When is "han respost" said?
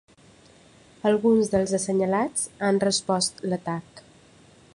2.69-3.45